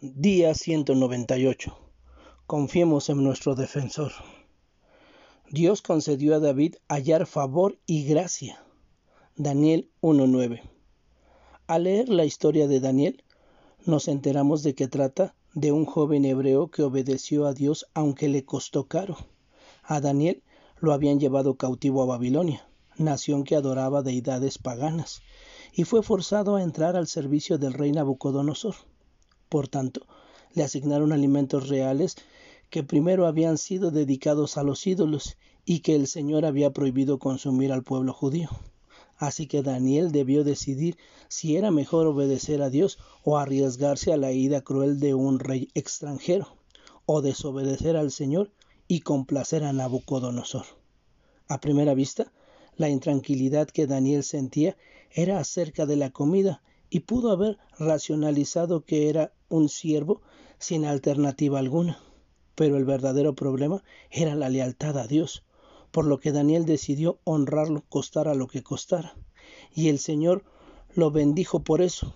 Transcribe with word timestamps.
Día 0.00 0.54
198. 0.54 1.76
Confiemos 2.46 3.08
en 3.08 3.24
nuestro 3.24 3.56
defensor. 3.56 4.12
Dios 5.50 5.82
concedió 5.82 6.36
a 6.36 6.38
David 6.38 6.76
hallar 6.88 7.26
favor 7.26 7.80
y 7.84 8.04
gracia. 8.04 8.64
Daniel 9.34 9.90
1.9. 10.00 10.62
Al 11.66 11.82
leer 11.82 12.10
la 12.10 12.24
historia 12.24 12.68
de 12.68 12.78
Daniel, 12.78 13.24
nos 13.86 14.06
enteramos 14.06 14.62
de 14.62 14.76
que 14.76 14.86
trata 14.86 15.34
de 15.54 15.72
un 15.72 15.84
joven 15.84 16.24
hebreo 16.24 16.70
que 16.70 16.84
obedeció 16.84 17.46
a 17.46 17.52
Dios 17.52 17.84
aunque 17.92 18.28
le 18.28 18.44
costó 18.44 18.86
caro. 18.86 19.16
A 19.82 20.00
Daniel 20.00 20.44
lo 20.78 20.92
habían 20.92 21.18
llevado 21.18 21.56
cautivo 21.56 22.04
a 22.04 22.06
Babilonia, 22.06 22.68
nación 22.98 23.42
que 23.42 23.56
adoraba 23.56 24.02
deidades 24.02 24.58
paganas, 24.58 25.22
y 25.72 25.82
fue 25.82 26.04
forzado 26.04 26.54
a 26.54 26.62
entrar 26.62 26.94
al 26.94 27.08
servicio 27.08 27.58
del 27.58 27.72
rey 27.72 27.90
Nabucodonosor. 27.90 28.76
Por 29.48 29.68
tanto, 29.68 30.06
le 30.54 30.62
asignaron 30.62 31.12
alimentos 31.12 31.68
reales 31.68 32.16
que 32.70 32.82
primero 32.82 33.26
habían 33.26 33.58
sido 33.58 33.90
dedicados 33.90 34.58
a 34.58 34.62
los 34.62 34.86
ídolos 34.86 35.36
y 35.64 35.80
que 35.80 35.94
el 35.94 36.06
Señor 36.06 36.44
había 36.44 36.72
prohibido 36.72 37.18
consumir 37.18 37.72
al 37.72 37.82
pueblo 37.82 38.12
judío. 38.12 38.50
Así 39.16 39.46
que 39.46 39.62
Daniel 39.62 40.12
debió 40.12 40.44
decidir 40.44 40.96
si 41.28 41.56
era 41.56 41.70
mejor 41.70 42.06
obedecer 42.06 42.62
a 42.62 42.70
Dios 42.70 42.98
o 43.24 43.36
arriesgarse 43.36 44.12
a 44.12 44.16
la 44.16 44.32
ida 44.32 44.60
cruel 44.60 45.00
de 45.00 45.14
un 45.14 45.40
rey 45.40 45.68
extranjero, 45.74 46.56
o 47.04 47.20
desobedecer 47.22 47.96
al 47.96 48.12
Señor 48.12 48.52
y 48.86 49.00
complacer 49.00 49.64
a 49.64 49.72
Nabucodonosor. 49.72 50.66
A 51.48 51.60
primera 51.60 51.94
vista, 51.94 52.32
la 52.76 52.88
intranquilidad 52.88 53.68
que 53.68 53.86
Daniel 53.86 54.22
sentía 54.22 54.76
era 55.10 55.40
acerca 55.40 55.84
de 55.84 55.96
la 55.96 56.10
comida 56.10 56.62
y 56.90 57.00
pudo 57.00 57.30
haber 57.30 57.58
racionalizado 57.78 58.84
que 58.84 59.08
era 59.08 59.32
un 59.48 59.68
siervo 59.68 60.22
sin 60.58 60.84
alternativa 60.84 61.58
alguna. 61.58 62.00
Pero 62.54 62.76
el 62.76 62.84
verdadero 62.84 63.34
problema 63.34 63.82
era 64.10 64.34
la 64.34 64.48
lealtad 64.48 64.98
a 64.98 65.06
Dios, 65.06 65.44
por 65.90 66.04
lo 66.06 66.18
que 66.18 66.32
Daniel 66.32 66.64
decidió 66.64 67.18
honrarlo 67.24 67.84
costara 67.88 68.34
lo 68.34 68.48
que 68.48 68.62
costara. 68.62 69.16
Y 69.74 69.88
el 69.88 69.98
Señor 69.98 70.44
lo 70.94 71.10
bendijo 71.10 71.60
por 71.60 71.82
eso. 71.82 72.14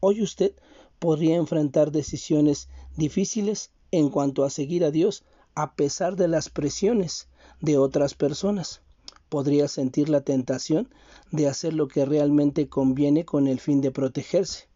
Hoy 0.00 0.22
usted 0.22 0.54
podría 0.98 1.36
enfrentar 1.36 1.92
decisiones 1.92 2.68
difíciles 2.96 3.70
en 3.90 4.10
cuanto 4.10 4.44
a 4.44 4.50
seguir 4.50 4.84
a 4.84 4.90
Dios 4.90 5.24
a 5.54 5.74
pesar 5.74 6.16
de 6.16 6.28
las 6.28 6.48
presiones 6.48 7.28
de 7.60 7.78
otras 7.78 8.14
personas 8.14 8.82
podría 9.30 9.68
sentir 9.68 10.08
la 10.08 10.22
tentación 10.22 10.90
de 11.30 11.46
hacer 11.46 11.72
lo 11.72 11.88
que 11.88 12.04
realmente 12.04 12.68
conviene 12.68 13.24
con 13.24 13.46
el 13.46 13.60
fin 13.60 13.80
de 13.80 13.92
protegerse. 13.92 14.68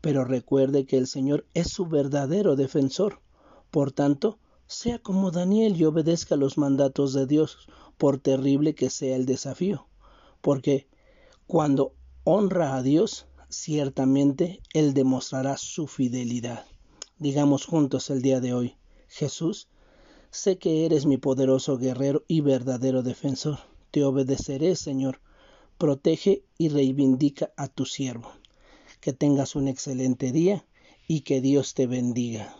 Pero 0.00 0.24
recuerde 0.24 0.86
que 0.86 0.96
el 0.96 1.08
Señor 1.08 1.44
es 1.52 1.68
su 1.68 1.86
verdadero 1.86 2.54
defensor. 2.54 3.20
Por 3.70 3.90
tanto, 3.90 4.38
sea 4.68 5.00
como 5.00 5.32
Daniel 5.32 5.76
y 5.76 5.84
obedezca 5.84 6.36
los 6.36 6.56
mandatos 6.56 7.12
de 7.12 7.26
Dios, 7.26 7.68
por 7.98 8.18
terrible 8.18 8.74
que 8.74 8.90
sea 8.90 9.16
el 9.16 9.26
desafío. 9.26 9.88
Porque 10.40 10.86
cuando 11.48 11.92
honra 12.22 12.76
a 12.76 12.82
Dios, 12.82 13.26
ciertamente 13.48 14.60
Él 14.72 14.94
demostrará 14.94 15.56
su 15.56 15.88
fidelidad. 15.88 16.64
Digamos 17.18 17.66
juntos 17.66 18.10
el 18.10 18.22
día 18.22 18.40
de 18.40 18.52
hoy, 18.52 18.76
Jesús, 19.08 19.68
sé 20.30 20.58
que 20.58 20.86
eres 20.86 21.06
mi 21.06 21.16
poderoso 21.16 21.76
guerrero 21.76 22.22
y 22.28 22.40
verdadero 22.42 23.02
defensor 23.02 23.58
te 23.96 24.04
obedeceré, 24.04 24.76
Señor. 24.76 25.22
Protege 25.78 26.42
y 26.58 26.68
reivindica 26.68 27.54
a 27.56 27.66
tu 27.66 27.86
siervo. 27.86 28.30
Que 29.00 29.14
tengas 29.14 29.56
un 29.56 29.68
excelente 29.68 30.32
día 30.32 30.66
y 31.08 31.22
que 31.22 31.40
Dios 31.40 31.72
te 31.72 31.86
bendiga. 31.86 32.54